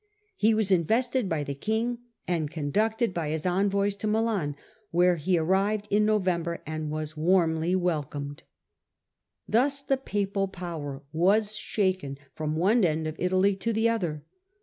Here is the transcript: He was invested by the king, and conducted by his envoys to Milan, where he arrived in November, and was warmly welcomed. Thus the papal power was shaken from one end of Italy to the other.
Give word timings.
He 0.35 0.55
was 0.55 0.71
invested 0.71 1.29
by 1.29 1.43
the 1.43 1.53
king, 1.53 1.99
and 2.27 2.49
conducted 2.49 3.13
by 3.13 3.29
his 3.29 3.45
envoys 3.45 3.95
to 3.97 4.07
Milan, 4.07 4.55
where 4.89 5.15
he 5.15 5.37
arrived 5.37 5.87
in 5.91 6.05
November, 6.07 6.63
and 6.65 6.89
was 6.89 7.15
warmly 7.15 7.75
welcomed. 7.75 8.41
Thus 9.47 9.79
the 9.79 9.97
papal 9.97 10.47
power 10.47 11.03
was 11.13 11.55
shaken 11.55 12.17
from 12.33 12.55
one 12.55 12.83
end 12.83 13.05
of 13.05 13.15
Italy 13.19 13.55
to 13.57 13.71
the 13.71 13.89
other. 13.89 14.23